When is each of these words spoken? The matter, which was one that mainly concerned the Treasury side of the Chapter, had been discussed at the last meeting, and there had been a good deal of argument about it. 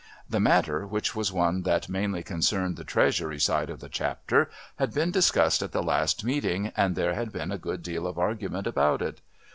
The 0.27 0.39
matter, 0.39 0.87
which 0.87 1.15
was 1.15 1.31
one 1.31 1.61
that 1.61 1.87
mainly 1.87 2.23
concerned 2.23 2.75
the 2.75 2.83
Treasury 2.83 3.39
side 3.39 3.69
of 3.69 3.81
the 3.81 3.87
Chapter, 3.87 4.49
had 4.77 4.95
been 4.95 5.11
discussed 5.11 5.61
at 5.61 5.73
the 5.73 5.83
last 5.83 6.23
meeting, 6.25 6.71
and 6.75 6.95
there 6.95 7.13
had 7.13 7.31
been 7.31 7.51
a 7.51 7.59
good 7.59 7.83
deal 7.83 8.07
of 8.07 8.17
argument 8.17 8.65
about 8.65 9.03
it. 9.03 9.21